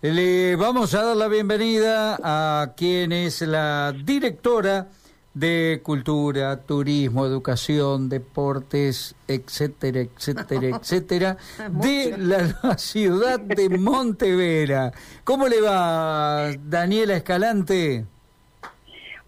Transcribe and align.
Le 0.00 0.54
vamos 0.54 0.94
a 0.94 1.02
dar 1.02 1.16
la 1.16 1.26
bienvenida 1.26 2.20
a 2.22 2.74
quien 2.76 3.10
es 3.10 3.42
la 3.42 3.92
directora 3.92 4.86
de 5.34 5.80
cultura, 5.82 6.56
turismo, 6.62 7.26
educación, 7.26 8.08
deportes, 8.08 9.16
etcétera, 9.26 10.02
etcétera, 10.02 10.76
etcétera, 10.80 11.36
de 11.72 12.16
la, 12.16 12.78
ciudad 12.78 13.40
de 13.40 13.70
Montevera. 13.70 14.92
¿Cómo 15.24 15.48
le 15.48 15.60
va, 15.60 16.52
Daniela 16.64 17.16
Escalante? 17.16 18.06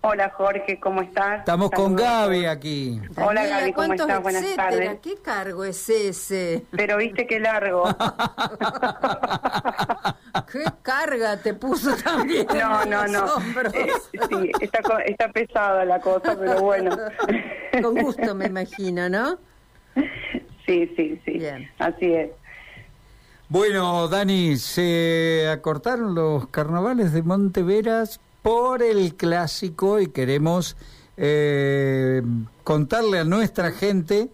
Hola 0.02 0.30
Jorge, 0.30 0.80
¿cómo 0.80 1.02
estás? 1.02 1.40
Estamos 1.40 1.70
con 1.70 1.94
Gaby 1.94 2.46
aquí. 2.46 2.98
Hola 3.16 3.46
Gaby, 3.46 3.74
¿cómo 3.74 3.92
estás? 3.92 4.22
Buenas 4.22 4.56
tardes. 4.56 4.98
¿Qué 5.02 5.16
cargo 5.16 5.62
es 5.62 5.90
ese? 5.90 6.64
Pero 6.70 6.96
viste 6.96 7.26
qué 7.26 7.38
largo. 7.38 7.84
¿Qué 10.50 10.64
carga 10.80 11.36
te 11.36 11.52
puso 11.52 11.94
también? 11.96 12.46
No, 12.46 12.86
no, 12.86 13.06
no. 13.08 13.26
Eh, 13.74 13.92
sí, 14.10 14.50
está, 14.62 14.80
está 15.04 15.28
pesada 15.32 15.84
la 15.84 16.00
cosa, 16.00 16.34
pero 16.34 16.62
bueno. 16.62 16.96
Con 17.82 17.94
gusto 17.96 18.34
me 18.34 18.46
imagino, 18.46 19.06
¿no? 19.10 19.36
Sí, 20.64 20.90
sí, 20.96 21.20
sí. 21.26 21.42
Así 21.78 22.14
es. 22.14 22.30
Bueno, 23.50 24.08
Dani, 24.08 24.56
se 24.56 25.46
acortaron 25.52 26.14
los 26.14 26.48
carnavales 26.48 27.12
de 27.12 27.22
Monteveras 27.22 28.18
por 28.42 28.82
el 28.82 29.14
clásico 29.16 30.00
y 30.00 30.08
queremos 30.08 30.76
eh, 31.16 32.22
contarle 32.64 33.18
a 33.18 33.24
nuestra 33.24 33.72
gente 33.72 34.28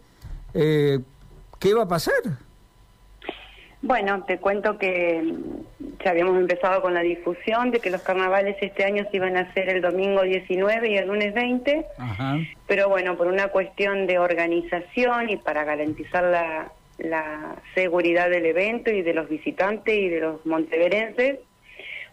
eh, 0.54 1.00
qué 1.58 1.74
va 1.74 1.82
a 1.82 1.88
pasar. 1.88 2.14
Bueno, 3.82 4.24
te 4.24 4.38
cuento 4.38 4.78
que 4.78 5.34
ya 6.04 6.10
habíamos 6.10 6.36
empezado 6.36 6.82
con 6.82 6.94
la 6.94 7.02
difusión 7.02 7.70
de 7.70 7.80
que 7.80 7.90
los 7.90 8.02
carnavales 8.02 8.56
este 8.60 8.84
año 8.84 9.04
se 9.10 9.16
iban 9.16 9.36
a 9.36 9.40
hacer 9.40 9.68
el 9.68 9.80
domingo 9.80 10.22
19 10.22 10.90
y 10.90 10.96
el 10.96 11.06
lunes 11.06 11.34
20, 11.34 11.86
pero 12.66 12.88
bueno, 12.88 13.16
por 13.16 13.26
una 13.28 13.48
cuestión 13.48 14.06
de 14.06 14.18
organización 14.18 15.30
y 15.30 15.36
para 15.36 15.64
garantizar 15.64 16.24
la, 16.24 16.72
la 16.98 17.56
seguridad 17.74 18.30
del 18.30 18.46
evento 18.46 18.90
y 18.90 19.02
de 19.02 19.14
los 19.14 19.28
visitantes 19.28 19.94
y 19.94 20.08
de 20.08 20.20
los 20.20 20.44
monteverenses, 20.46 21.38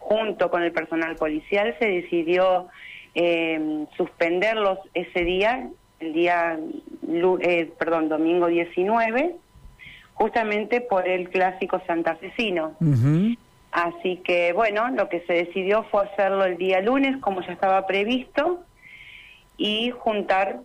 junto 0.04 0.52
con 0.52 0.64
el 0.64 0.72
personal 0.72 1.16
policial, 1.16 1.76
se 1.80 1.86
decidió 1.86 2.68
eh, 3.16 3.86
suspenderlos 3.96 4.80
ese 4.94 5.24
día, 5.24 5.70
el 6.00 6.14
día, 6.14 6.60
eh, 7.40 7.72
perdón, 7.80 8.10
domingo 8.10 8.48
19, 8.48 9.36
justamente 10.14 10.82
por 10.82 11.08
el 11.08 11.30
clásico 11.30 11.82
santafesino. 11.88 12.76
Así 13.72 14.18
que, 14.18 14.52
bueno, 14.54 14.90
lo 14.90 15.08
que 15.10 15.22
se 15.22 15.34
decidió 15.34 15.84
fue 15.84 16.04
hacerlo 16.04 16.46
el 16.46 16.58
día 16.58 16.82
lunes, 16.82 17.18
como 17.22 17.42
ya 17.42 17.54
estaba 17.54 17.88
previsto, 17.88 18.60
y 19.58 19.92
juntar, 19.92 20.60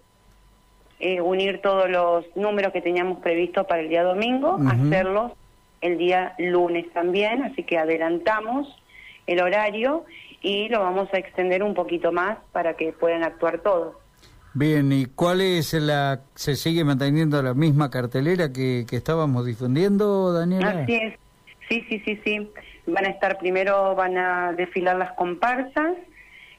eh, 0.99 1.21
unir 1.21 1.61
todos 1.63 1.89
los 1.89 2.25
números 2.37 2.73
que 2.73 2.83
teníamos 2.83 3.21
previstos 3.21 3.67
para 3.67 3.83
el 3.83 3.89
día 3.89 4.03
domingo, 4.03 4.59
hacerlos 4.67 5.33
el 5.81 5.97
día 5.97 6.35
lunes 6.39 6.93
también, 6.93 7.45
así 7.45 7.63
que 7.63 7.79
adelantamos 7.79 8.67
el 9.29 9.41
horario 9.41 10.05
y 10.41 10.69
lo 10.69 10.81
vamos 10.81 11.09
a 11.13 11.19
extender 11.19 11.63
un 11.63 11.75
poquito 11.75 12.11
más 12.11 12.39
para 12.53 12.75
que 12.75 12.93
puedan 12.93 13.23
actuar 13.23 13.61
todos. 13.61 13.95
Bien, 14.55 14.91
¿y 14.91 15.07
cuál 15.07 15.41
es 15.41 15.75
la... 15.75 16.23
se 16.35 16.57
sigue 16.57 16.83
manteniendo 16.83 17.41
la 17.43 17.55
misma 17.55 17.91
cartelera 17.91 18.53
que, 18.53 18.87
que 18.89 18.97
estábamos 18.97 19.47
difundiendo, 19.47 20.33
Daniela? 20.33 20.83
Así 20.83 20.95
es, 20.95 21.15
sí, 21.69 21.85
sí, 21.89 22.03
sí, 22.05 22.21
sí. 22.25 22.51
Van 22.87 23.05
a 23.05 23.11
estar, 23.11 23.39
primero 23.39 23.95
van 23.95 24.17
a 24.17 24.53
desfilar 24.53 24.97
las 24.97 25.13
comparsas, 25.13 25.95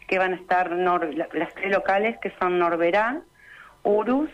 que 0.07 0.19
van 0.19 0.33
a 0.33 0.35
estar 0.35 0.71
las 0.71 1.53
tres 1.55 1.71
locales, 1.71 2.17
que 2.21 2.31
son 2.39 2.59
Norberá, 2.59 3.21
Urus 3.83 4.29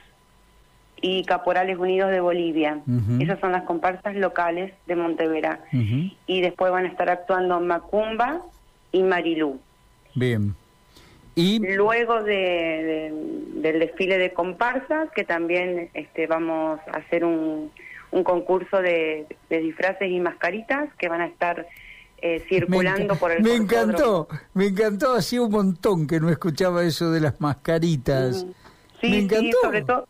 y 1.01 1.23
Caporales 1.23 1.78
Unidos 1.78 2.11
de 2.11 2.19
Bolivia. 2.19 2.79
Esas 3.19 3.39
son 3.39 3.51
las 3.51 3.63
comparsas 3.63 4.16
locales 4.16 4.73
de 4.88 4.95
Montevera. 4.95 5.59
Y 6.25 6.41
después 6.41 6.72
van 6.72 6.85
a 6.85 6.89
estar 6.89 7.09
actuando 7.09 7.59
Macumba 7.59 8.41
y 8.91 9.03
Marilú. 9.03 9.59
Bien. 10.13 10.56
Y 11.35 11.59
luego 11.59 12.23
de, 12.23 13.13
del 13.56 13.79
desfile 13.79 14.17
de 14.17 14.31
comparsas, 14.31 15.09
que 15.11 15.25
también 15.25 15.89
este, 15.94 16.28
vamos 16.28 16.79
a 16.88 16.97
hacer 16.97 17.25
un, 17.25 17.72
un 18.12 18.23
concurso 18.23 18.81
de, 18.81 19.27
disfraces 19.50 20.09
y 20.09 20.19
mascaritas 20.22 20.89
que 20.97 21.09
van 21.09 21.19
a 21.19 21.25
estar 21.25 21.67
eh, 22.19 22.41
circulando 22.47 23.16
por 23.17 23.33
el 23.33 23.44
Me 23.44 23.56
encantó, 23.56 24.29
me 24.53 24.67
encantó, 24.67 25.13
hacía 25.13 25.41
un 25.41 25.51
montón 25.51 26.07
que 26.07 26.22
no 26.22 26.29
escuchaba 26.29 26.83
eso 26.83 27.12
de 27.12 27.19
las 27.19 27.41
mascaritas. 27.41 28.45
Sí, 29.01 29.09
me 29.09 29.19
encantó. 29.19 29.45
sí, 29.45 29.53
sobre 29.62 29.81
todo 29.81 30.07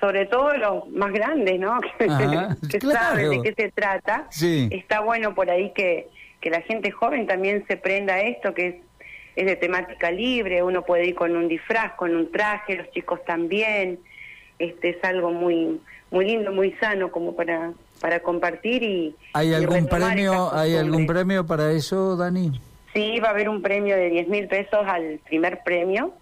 sobre 0.00 0.26
todo 0.26 0.56
los 0.56 0.88
más 0.90 1.12
grandes, 1.12 1.58
¿no? 1.58 1.80
que 1.98 2.80
saben 2.80 3.30
de 3.30 3.42
qué 3.42 3.62
se 3.62 3.72
trata. 3.72 4.26
Sí. 4.30 4.68
Está 4.70 5.00
bueno 5.00 5.34
por 5.34 5.50
ahí 5.50 5.72
que, 5.74 6.08
que 6.40 6.50
la 6.50 6.60
gente 6.62 6.90
joven 6.90 7.26
también 7.26 7.64
se 7.66 7.76
prenda 7.76 8.14
a 8.14 8.20
esto, 8.20 8.54
que 8.54 8.66
es, 8.68 8.74
es 9.36 9.46
de 9.46 9.56
temática 9.56 10.10
libre, 10.10 10.62
uno 10.62 10.82
puede 10.82 11.06
ir 11.06 11.14
con 11.14 11.36
un 11.36 11.48
disfraz, 11.48 11.94
con 11.94 12.14
un 12.14 12.30
traje, 12.30 12.76
los 12.76 12.90
chicos 12.90 13.24
también. 13.24 13.98
Este 14.58 14.90
es 14.90 15.04
algo 15.04 15.30
muy 15.30 15.80
muy 16.10 16.24
lindo, 16.24 16.52
muy 16.52 16.72
sano 16.80 17.10
como 17.10 17.36
para 17.36 17.72
para 18.00 18.20
compartir 18.20 18.82
y 18.82 19.14
¿Hay 19.34 19.52
algún 19.52 19.86
premio 19.86 20.52
hay 20.54 20.76
algún 20.76 21.06
premio 21.06 21.46
para 21.46 21.72
eso, 21.72 22.16
Dani? 22.16 22.60
Sí, 22.92 23.20
va 23.20 23.28
a 23.28 23.30
haber 23.30 23.48
un 23.48 23.62
premio 23.62 23.96
de 23.96 24.08
10 24.10 24.28
mil 24.28 24.48
pesos 24.48 24.80
al 24.86 25.20
primer 25.24 25.62
premio, 25.62 26.14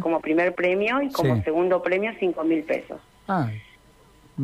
como 0.00 0.20
primer 0.20 0.54
premio, 0.54 1.02
y 1.02 1.10
como 1.10 1.42
segundo 1.42 1.82
premio 1.82 2.12
5 2.18 2.44
mil 2.44 2.62
pesos. 2.62 3.00
Ah, 3.28 3.48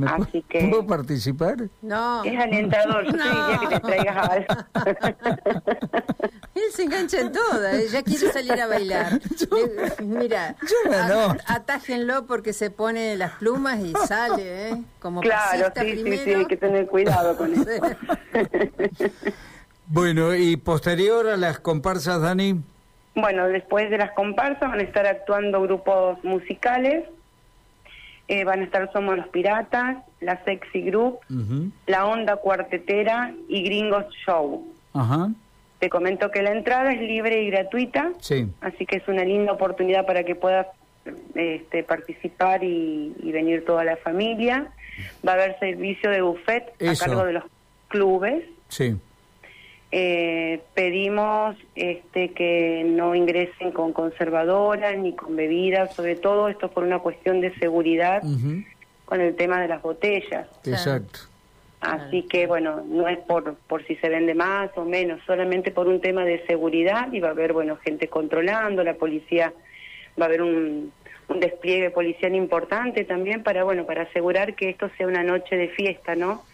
Así 0.06 0.42
que, 0.48 0.68
¿Puedo 0.68 0.86
participar? 0.86 1.56
No. 1.82 2.24
Es 2.24 2.38
alentador, 2.40 3.04
yo 3.04 3.12
no. 3.12 3.60
que 3.60 3.66
te 3.74 3.80
traigas 3.80 4.16
a 4.16 4.36
Él 6.54 6.62
se 6.72 6.84
engancha 6.84 7.20
en 7.20 7.30
toda, 7.32 7.72
ella 7.74 7.98
¿eh? 7.98 8.02
quiere 8.02 8.32
salir 8.32 8.52
a 8.58 8.66
bailar. 8.66 9.20
Mira, 10.02 10.56
no. 11.08 11.36
atájenlo 11.46 12.26
porque 12.26 12.54
se 12.54 12.70
pone 12.70 13.16
las 13.16 13.32
plumas 13.32 13.80
y 13.80 13.92
sale, 14.06 14.70
¿eh? 14.70 14.82
Como 14.98 15.20
claro, 15.20 15.70
sí, 15.76 16.02
sí, 16.02 16.16
sí, 16.18 16.34
hay 16.34 16.46
que 16.46 16.56
tener 16.56 16.86
cuidado 16.86 17.36
con 17.36 17.52
eso. 17.54 17.70
Bueno, 19.92 20.34
y 20.34 20.56
posterior 20.56 21.28
a 21.28 21.36
las 21.36 21.60
comparsas, 21.60 22.22
Dani. 22.22 22.58
Bueno, 23.14 23.46
después 23.48 23.90
de 23.90 23.98
las 23.98 24.12
comparsas 24.12 24.70
van 24.70 24.80
a 24.80 24.82
estar 24.82 25.06
actuando 25.06 25.60
grupos 25.60 26.24
musicales. 26.24 27.04
Eh, 28.26 28.44
van 28.44 28.60
a 28.60 28.64
estar 28.64 28.90
Somos 28.94 29.18
los 29.18 29.28
Piratas, 29.28 29.98
La 30.20 30.42
Sexy 30.44 30.80
Group, 30.80 31.18
La 31.86 32.06
Onda 32.06 32.36
Cuartetera 32.36 33.34
y 33.48 33.64
Gringos 33.64 34.06
Show. 34.24 34.66
Ajá. 34.94 35.28
Te 35.78 35.90
comento 35.90 36.30
que 36.30 36.40
la 36.40 36.52
entrada 36.52 36.94
es 36.94 37.00
libre 37.02 37.42
y 37.42 37.50
gratuita, 37.50 38.12
sí. 38.18 38.48
así 38.62 38.86
que 38.86 38.96
es 38.96 39.08
una 39.08 39.24
linda 39.24 39.52
oportunidad 39.52 40.06
para 40.06 40.24
que 40.24 40.34
puedas 40.34 40.68
este, 41.34 41.82
participar 41.82 42.64
y, 42.64 43.12
venir 43.30 43.66
toda 43.66 43.84
la 43.84 43.98
familia. 43.98 44.72
Va 45.26 45.32
a 45.32 45.34
haber 45.34 45.58
servicio 45.58 46.08
de 46.08 46.22
buffet 46.22 46.72
a 46.80 46.94
cargo 46.94 47.24
de 47.26 47.32
los 47.34 47.44
clubes. 47.88 48.44
Sí. 48.68 48.96
Eh, 49.94 50.62
pedimos 50.72 51.54
este, 51.74 52.30
que 52.30 52.82
no 52.82 53.14
ingresen 53.14 53.72
con 53.72 53.92
conservadoras 53.92 54.96
ni 54.96 55.14
con 55.14 55.36
bebidas, 55.36 55.94
sobre 55.94 56.16
todo 56.16 56.48
esto 56.48 56.70
por 56.70 56.84
una 56.84 57.00
cuestión 57.00 57.42
de 57.42 57.54
seguridad 57.58 58.22
con 59.04 59.20
el 59.20 59.36
tema 59.36 59.60
de 59.60 59.68
las 59.68 59.82
botellas. 59.82 60.48
Exacto. 60.64 61.20
Así 61.82 62.22
que 62.22 62.46
bueno, 62.46 62.82
no 62.86 63.06
es 63.06 63.18
por, 63.18 63.54
por 63.66 63.84
si 63.86 63.96
se 63.96 64.08
vende 64.08 64.34
más 64.34 64.70
o 64.76 64.84
menos, 64.86 65.20
solamente 65.26 65.72
por 65.72 65.88
un 65.88 66.00
tema 66.00 66.24
de 66.24 66.42
seguridad 66.46 67.12
y 67.12 67.20
va 67.20 67.28
a 67.28 67.32
haber 67.32 67.52
bueno 67.52 67.76
gente 67.76 68.08
controlando, 68.08 68.82
la 68.82 68.94
policía 68.94 69.52
va 70.18 70.24
a 70.24 70.28
haber 70.28 70.40
un, 70.40 70.90
un 71.28 71.40
despliegue 71.40 71.90
policial 71.90 72.34
importante 72.34 73.04
también 73.04 73.42
para 73.42 73.64
bueno 73.64 73.84
para 73.84 74.02
asegurar 74.02 74.54
que 74.54 74.70
esto 74.70 74.88
sea 74.96 75.06
una 75.06 75.22
noche 75.22 75.56
de 75.56 75.68
fiesta, 75.68 76.14
¿no? 76.14 76.44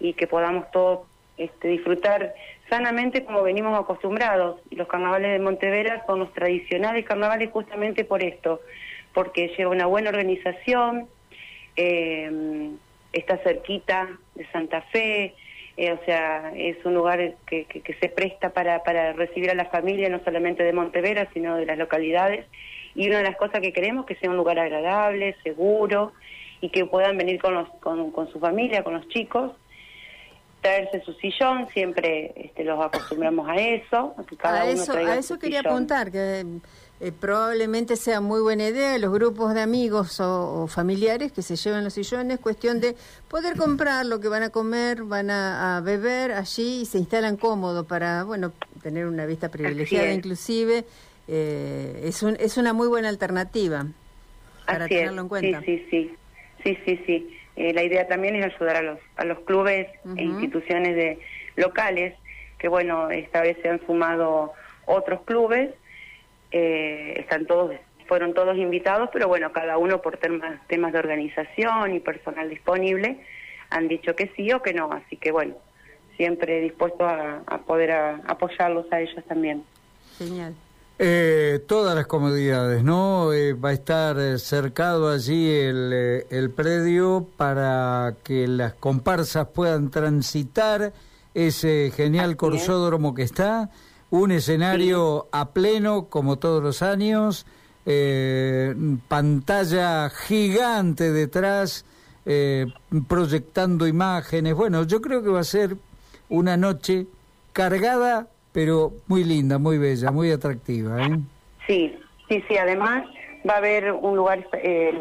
Y 0.00 0.14
que 0.14 0.26
podamos 0.26 0.68
todos 0.72 1.00
este, 1.36 1.68
disfrutar 1.68 2.34
sanamente 2.70 3.24
como 3.24 3.42
venimos 3.42 3.78
acostumbrados. 3.78 4.60
Los 4.70 4.88
carnavales 4.88 5.32
de 5.32 5.38
Montevera 5.40 6.04
son 6.06 6.20
los 6.20 6.32
tradicionales 6.32 7.04
carnavales 7.04 7.50
justamente 7.50 8.04
por 8.04 8.22
esto, 8.22 8.60
porque 9.12 9.48
lleva 9.58 9.70
una 9.70 9.86
buena 9.86 10.08
organización, 10.10 11.08
eh, 11.76 12.70
está 13.12 13.36
cerquita 13.38 14.08
de 14.34 14.46
Santa 14.52 14.82
Fe, 14.92 15.34
eh, 15.76 15.92
o 15.92 16.04
sea, 16.04 16.52
es 16.54 16.76
un 16.84 16.94
lugar 16.94 17.34
que, 17.46 17.64
que, 17.64 17.94
se 17.94 18.08
presta 18.08 18.50
para, 18.50 18.82
para 18.82 19.12
recibir 19.12 19.50
a 19.50 19.54
la 19.54 19.66
familia, 19.66 20.08
no 20.08 20.20
solamente 20.24 20.62
de 20.62 20.72
Montevera, 20.72 21.28
sino 21.32 21.56
de 21.56 21.66
las 21.66 21.78
localidades. 21.78 22.46
Y 22.94 23.08
una 23.08 23.18
de 23.18 23.24
las 23.24 23.36
cosas 23.36 23.60
que 23.60 23.72
queremos 23.72 24.04
que 24.04 24.16
sea 24.16 24.30
un 24.30 24.36
lugar 24.36 24.58
agradable, 24.58 25.36
seguro, 25.42 26.12
y 26.60 26.68
que 26.68 26.84
puedan 26.84 27.16
venir 27.16 27.40
con, 27.40 27.54
los, 27.54 27.68
con, 27.80 28.10
con 28.10 28.30
su 28.30 28.38
familia, 28.38 28.84
con 28.84 28.94
los 28.94 29.08
chicos, 29.08 29.52
traerse 30.60 31.02
su 31.04 31.12
sillón, 31.14 31.68
siempre 31.72 32.32
este, 32.36 32.64
los 32.64 32.84
acostumbramos 32.84 33.48
a 33.48 33.56
eso. 33.56 34.14
A, 34.42 34.66
eso, 34.66 34.92
a 34.92 35.16
eso 35.16 35.38
quería 35.38 35.60
apuntar, 35.60 36.10
que 36.12 36.44
eh, 37.00 37.12
probablemente 37.18 37.96
sea 37.96 38.20
muy 38.20 38.42
buena 38.42 38.68
idea 38.68 38.98
los 38.98 39.10
grupos 39.10 39.54
de 39.54 39.62
amigos 39.62 40.20
o, 40.20 40.66
familiares 40.66 41.32
que 41.32 41.40
se 41.40 41.56
llevan 41.56 41.82
los 41.82 41.94
sillones, 41.94 42.38
cuestión 42.40 42.78
de 42.80 42.94
poder 43.28 43.56
comprar 43.56 44.04
lo 44.04 44.20
que 44.20 44.28
van 44.28 44.42
a 44.42 44.50
comer, 44.50 45.04
van 45.04 45.30
a, 45.30 45.80
beber 45.82 46.32
allí 46.32 46.82
y 46.82 46.84
se 46.84 46.98
instalan 46.98 47.38
cómodos 47.38 47.86
para, 47.86 48.24
bueno, 48.24 48.52
tener 48.82 49.06
una 49.06 49.24
vista 49.24 49.48
privilegiada 49.48 50.12
inclusive. 50.12 50.84
Eh, 51.26 52.02
es, 52.04 52.22
un, 52.22 52.36
es 52.38 52.58
una 52.58 52.74
muy 52.74 52.88
buena 52.88 53.08
alternativa 53.08 53.86
para 54.66 54.86
tenerlo 54.86 55.22
en 55.22 55.28
cuenta. 55.28 55.62
Sí, 55.62 55.86
sí, 55.90 56.10
sí, 56.62 56.76
sí, 56.84 57.00
sí. 57.06 57.36
Eh, 57.60 57.74
la 57.74 57.82
idea 57.82 58.08
también 58.08 58.36
es 58.36 58.54
ayudar 58.54 58.76
a 58.76 58.82
los, 58.82 58.98
a 59.16 59.24
los 59.26 59.40
clubes 59.40 59.86
e 60.16 60.22
instituciones 60.22 60.96
de 60.96 61.18
locales, 61.56 62.14
que 62.58 62.68
bueno, 62.68 63.10
esta 63.10 63.42
vez 63.42 63.58
se 63.60 63.68
han 63.68 63.84
sumado 63.84 64.54
otros 64.86 65.20
clubes 65.22 65.70
eh, 66.52 67.14
están 67.18 67.44
todos 67.46 67.72
fueron 68.08 68.34
todos 68.34 68.56
invitados, 68.56 69.10
pero 69.12 69.28
bueno, 69.28 69.52
cada 69.52 69.78
uno 69.78 70.02
por 70.02 70.16
temas, 70.16 70.58
temas 70.66 70.92
de 70.92 70.98
organización 70.98 71.94
y 71.94 72.00
personal 72.00 72.48
disponible 72.48 73.20
han 73.68 73.86
dicho 73.88 74.16
que 74.16 74.32
sí 74.34 74.50
o 74.52 74.62
que 74.62 74.72
no, 74.72 74.90
así 74.90 75.16
que 75.16 75.30
bueno, 75.30 75.54
siempre 76.16 76.60
dispuesto 76.60 77.06
a, 77.06 77.44
poder 77.66 77.92
apoyarlos 77.92 78.92
a 78.92 79.00
ellos 79.00 79.24
también. 79.26 79.62
Genial. 80.18 80.54
Eh, 81.02 81.64
todas 81.66 81.94
las 81.94 82.06
comodidades, 82.06 82.84
¿no? 82.84 83.32
Eh, 83.32 83.54
va 83.54 83.70
a 83.70 83.72
estar 83.72 84.38
cercado 84.38 85.08
allí 85.08 85.48
el, 85.48 86.26
el 86.28 86.50
predio 86.50 87.26
para 87.38 88.16
que 88.22 88.46
las 88.46 88.74
comparsas 88.74 89.48
puedan 89.48 89.90
transitar 89.90 90.92
ese 91.32 91.90
genial 91.96 92.36
corsódromo 92.36 93.14
que 93.14 93.22
está 93.22 93.70
un 94.10 94.32
escenario 94.32 95.28
a 95.32 95.50
pleno 95.50 96.06
como 96.06 96.38
todos 96.38 96.62
los 96.62 96.82
años, 96.82 97.46
eh, 97.86 98.74
pantalla 99.08 100.10
gigante 100.10 101.12
detrás, 101.12 101.84
eh, 102.26 102.66
proyectando 103.08 103.86
imágenes. 103.86 104.54
Bueno, 104.54 104.82
yo 104.82 105.00
creo 105.00 105.22
que 105.22 105.30
va 105.30 105.40
a 105.40 105.44
ser 105.44 105.76
una 106.28 106.56
noche 106.56 107.06
cargada, 107.52 108.28
pero 108.52 108.92
muy 109.06 109.24
linda, 109.24 109.58
muy 109.58 109.78
bella, 109.78 110.10
muy 110.10 110.30
atractiva. 110.30 111.02
¿eh? 111.02 111.18
Sí, 111.66 111.98
sí, 112.28 112.44
sí, 112.48 112.56
además 112.56 113.04
va 113.48 113.54
a 113.54 113.58
haber 113.58 113.92
un 113.92 114.16
lugar 114.16 114.46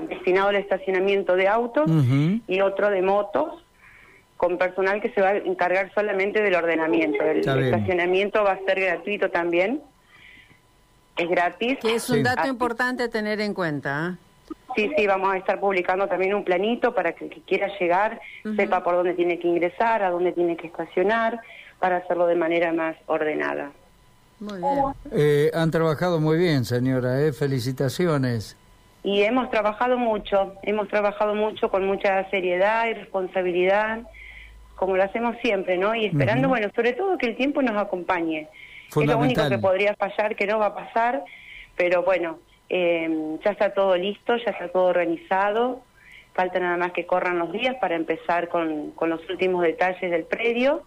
destinado 0.07 0.49
al 0.49 0.55
estacionamiento 0.55 1.35
de 1.35 1.47
autos 1.47 1.89
y 2.47 2.61
otro 2.61 2.89
de 2.89 3.01
motos 3.01 3.63
con 4.37 4.57
personal 4.57 5.01
que 5.01 5.09
se 5.09 5.21
va 5.21 5.29
a 5.29 5.37
encargar 5.37 5.91
solamente 5.93 6.41
del 6.41 6.55
ordenamiento. 6.55 7.21
El 7.23 7.39
estacionamiento 7.39 8.41
va 8.41 8.53
a 8.53 8.59
ser 8.59 8.79
gratuito 8.79 9.29
también. 9.29 9.81
Es 11.17 11.29
gratis. 11.29 11.77
Que 11.81 11.95
es 11.95 12.09
un 12.09 12.23
dato 12.23 12.47
importante 12.47 13.03
a 13.03 13.09
tener 13.09 13.41
en 13.41 13.53
cuenta. 13.53 14.13
¿eh? 14.13 14.53
Sí, 14.75 14.89
sí, 14.95 15.07
vamos 15.07 15.33
a 15.33 15.37
estar 15.37 15.59
publicando 15.59 16.07
también 16.07 16.33
un 16.33 16.45
planito 16.45 16.95
para 16.95 17.11
que 17.11 17.25
el 17.25 17.31
que 17.31 17.41
quiera 17.41 17.67
llegar 17.79 18.21
sepa 18.55 18.81
por 18.81 18.95
dónde 18.95 19.13
tiene 19.13 19.39
que 19.39 19.47
ingresar, 19.49 20.03
a 20.03 20.09
dónde 20.09 20.31
tiene 20.31 20.55
que 20.55 20.67
estacionar, 20.67 21.41
para 21.79 21.97
hacerlo 21.97 22.27
de 22.27 22.35
manera 22.35 22.73
más 22.73 22.95
ordenada. 23.07 23.71
Muy 24.39 24.57
bien. 24.57 24.93
Eh, 25.11 25.51
han 25.53 25.71
trabajado 25.71 26.19
muy 26.19 26.37
bien, 26.37 26.65
señora, 26.65 27.21
¿eh? 27.21 27.33
felicitaciones. 27.33 28.55
Y 29.03 29.21
hemos 29.21 29.49
trabajado 29.49 29.97
mucho, 29.97 30.55
hemos 30.63 30.87
trabajado 30.87 31.35
mucho 31.35 31.69
con 31.69 31.85
mucha 31.85 32.29
seriedad 32.29 32.87
y 32.87 32.93
responsabilidad 32.93 34.03
como 34.79 34.95
lo 34.95 35.03
hacemos 35.03 35.35
siempre, 35.41 35.77
¿no? 35.77 35.93
Y 35.93 36.05
esperando, 36.05 36.47
bueno, 36.47 36.69
sobre 36.73 36.93
todo 36.93 37.17
que 37.17 37.27
el 37.27 37.35
tiempo 37.35 37.61
nos 37.61 37.75
acompañe. 37.75 38.47
Es 38.87 38.95
lo 38.95 39.17
único 39.17 39.47
que 39.49 39.57
podría 39.57 39.93
fallar, 39.95 40.37
que 40.37 40.47
no 40.47 40.57
va 40.57 40.67
a 40.67 40.75
pasar, 40.75 41.21
pero 41.75 42.01
bueno, 42.03 42.39
eh, 42.69 43.37
ya 43.43 43.51
está 43.51 43.73
todo 43.73 43.97
listo, 43.97 44.37
ya 44.37 44.51
está 44.51 44.69
todo 44.69 44.85
organizado. 44.85 45.81
Falta 46.39 46.57
nada 46.57 46.77
más 46.77 46.93
que 46.93 47.05
corran 47.05 47.37
los 47.37 47.51
días 47.51 47.75
para 47.81 47.97
empezar 47.97 48.47
con, 48.47 48.91
con 48.91 49.09
los 49.09 49.19
últimos 49.29 49.61
detalles 49.61 50.09
del 50.09 50.23
predio, 50.23 50.83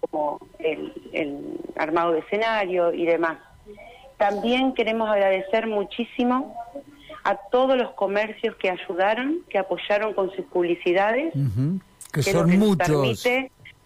como 0.00 0.40
el, 0.58 0.94
el 1.12 1.58
armado 1.76 2.12
de 2.12 2.20
escenario 2.20 2.90
y 2.94 3.04
demás. 3.04 3.36
También 4.16 4.72
queremos 4.72 5.10
agradecer 5.10 5.66
muchísimo 5.66 6.56
a 7.24 7.34
todos 7.50 7.76
los 7.76 7.90
comercios 7.90 8.56
que 8.56 8.70
ayudaron, 8.70 9.40
que 9.50 9.58
apoyaron 9.58 10.14
con 10.14 10.30
sus 10.34 10.46
publicidades 10.46 11.34
que, 12.10 12.22
son 12.22 12.58
muchos. 12.58 13.22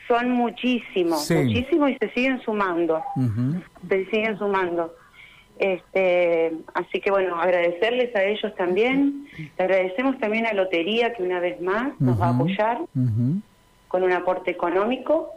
son 0.06 0.30
muchísimos, 0.30 1.28
muchísimos 1.28 1.90
y 1.90 1.96
se 1.96 2.08
siguen 2.10 2.40
sumando, 2.42 3.02
se 3.88 4.04
siguen 4.10 4.38
sumando. 4.38 4.94
Este, 5.58 6.52
así 6.74 7.00
que 7.00 7.10
bueno, 7.10 7.40
agradecerles 7.40 8.14
a 8.16 8.24
ellos 8.24 8.54
también. 8.56 9.26
Le 9.56 9.64
agradecemos 9.64 10.18
también 10.18 10.46
a 10.46 10.52
Lotería 10.52 11.14
que 11.14 11.22
una 11.22 11.40
vez 11.40 11.60
más 11.60 11.98
nos 12.00 12.20
va 12.20 12.26
a 12.26 12.34
apoyar 12.34 12.78
con 13.88 14.02
un 14.02 14.12
aporte 14.12 14.50
económico, 14.50 15.30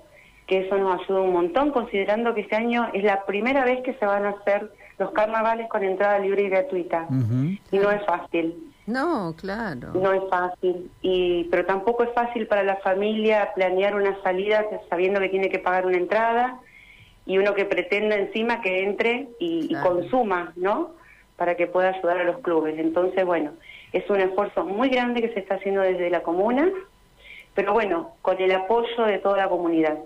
que 0.47 0.65
eso 0.65 0.77
nos 0.77 1.01
ayuda 1.01 1.21
un 1.21 1.33
montón, 1.33 1.71
considerando 1.71 2.33
que 2.33 2.41
este 2.41 2.55
año 2.55 2.89
es 2.93 3.03
la 3.03 3.25
primera 3.25 3.63
vez 3.63 3.81
que 3.83 3.93
se 3.93 4.05
van 4.05 4.25
a 4.25 4.29
hacer 4.29 4.71
los 4.97 5.11
carnavales 5.11 5.69
con 5.69 5.83
entrada 5.83 6.17
libre 6.19 6.43
y 6.43 6.49
gratuita. 6.49 7.07
Y 7.71 7.77
no 7.77 7.91
es 7.91 8.03
fácil. 8.05 8.55
No, 8.87 9.35
claro. 9.35 9.91
No 9.93 10.13
es 10.13 10.23
fácil, 10.29 10.89
y 11.01 11.43
pero 11.51 11.65
tampoco 11.65 12.03
es 12.03 12.13
fácil 12.13 12.47
para 12.47 12.63
la 12.63 12.77
familia 12.77 13.51
planear 13.53 13.93
una 13.95 14.17
salida 14.23 14.65
sabiendo 14.89 15.19
que 15.19 15.27
tiene 15.27 15.49
que 15.49 15.59
pagar 15.59 15.85
una 15.85 15.97
entrada 15.97 16.57
y 17.27 17.37
uno 17.37 17.53
que 17.53 17.65
pretenda 17.65 18.15
encima 18.15 18.61
que 18.61 18.83
entre 18.83 19.27
y, 19.39 19.75
consuma, 19.83 20.53
¿no? 20.55 20.91
Para 21.35 21.55
que 21.55 21.67
pueda 21.67 21.89
ayudar 21.89 22.19
a 22.19 22.23
los 22.23 22.39
clubes. 22.39 22.79
Entonces, 22.79 23.25
bueno, 23.25 23.51
es 23.91 24.09
un 24.09 24.21
esfuerzo 24.21 24.63
muy 24.63 24.89
grande 24.89 25.21
que 25.21 25.33
se 25.33 25.41
está 25.41 25.55
haciendo 25.55 25.81
desde 25.81 26.09
la 26.09 26.23
comuna, 26.23 26.69
pero 27.53 27.73
bueno, 27.73 28.13
con 28.21 28.41
el 28.41 28.51
apoyo 28.53 29.03
de 29.05 29.19
toda 29.19 29.37
la 29.37 29.49
comunidad. 29.49 29.97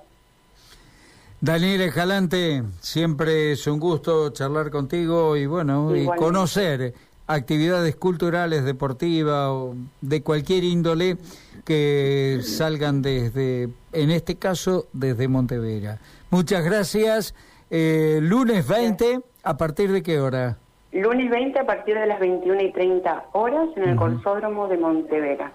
Daniel 1.39 1.81
Escalante, 1.81 2.63
siempre 2.81 3.53
es 3.53 3.65
un 3.67 3.79
gusto 3.79 4.31
charlar 4.31 4.69
contigo 4.69 5.37
y 5.37 5.45
bueno, 5.45 5.95
y 5.95 6.05
conocer 6.05 6.93
actividades 7.27 7.95
culturales, 7.95 8.63
deportivas 8.65 9.49
o 9.49 9.75
de 10.01 10.21
cualquier 10.21 10.63
índole 10.63 11.17
que 11.65 12.39
salgan 12.43 13.01
desde, 13.01 13.69
en 13.93 14.11
este 14.11 14.35
caso, 14.37 14.87
desde 14.93 15.27
Montevera. 15.27 15.99
Muchas 16.29 16.63
gracias. 16.63 17.35
Eh, 17.69 18.19
lunes 18.21 18.67
20, 18.67 19.21
¿a 19.43 19.57
partir 19.57 19.91
de 19.91 20.03
qué 20.03 20.19
hora? 20.19 20.57
Lunes 20.91 21.29
20 21.29 21.57
a 21.59 21.65
partir 21.65 21.97
de 21.97 22.05
las 22.05 22.19
21 22.19 22.61
y 22.61 22.71
30 22.73 23.25
horas 23.31 23.69
en 23.77 23.83
el 23.83 23.97
uh 23.97 24.67
de 24.67 24.77
Montevera. 24.77 25.53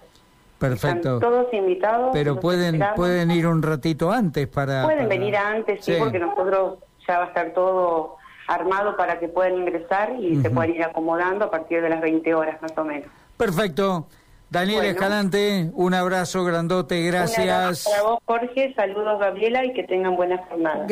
Perfecto. 0.57 1.17
Están 1.17 1.19
todos 1.19 1.53
invitados. 1.53 2.09
Pero 2.13 2.39
pueden 2.39 2.83
pueden 2.95 3.29
ir 3.29 3.45
un 3.45 3.61
ratito 3.61 4.11
antes 4.11 4.47
para... 4.47 4.83
Pueden 4.83 5.07
venir 5.07 5.37
antes, 5.37 5.85
sí, 5.85 5.93
porque 5.99 6.17
nosotros 6.17 6.79
ya 7.07 7.19
va 7.19 7.25
a 7.25 7.27
estar 7.27 7.53
todo 7.53 8.17
armado 8.47 8.95
para 8.95 9.19
que 9.19 9.27
puedan 9.27 9.55
ingresar 9.55 10.15
y 10.19 10.41
se 10.41 10.49
puedan 10.49 10.73
ir 10.73 10.83
acomodando 10.83 11.45
a 11.45 11.51
partir 11.51 11.81
de 11.81 11.89
las 11.89 12.01
20 12.01 12.33
horas 12.33 12.61
más 12.61 12.77
o 12.77 12.83
menos. 12.83 13.09
Perfecto. 13.35 14.07
Daniel 14.49 14.85
Escalante, 14.85 15.71
un 15.73 15.93
abrazo 15.93 16.45
grandote, 16.45 17.01
gracias. 17.01 17.83
para 17.83 18.03
vos, 18.03 18.19
Jorge, 18.23 18.73
saludos, 18.75 19.19
Gabriela, 19.19 19.65
y 19.65 19.73
que 19.73 19.83
tengan 19.83 20.15
buena 20.15 20.37
jornada. 20.47 20.87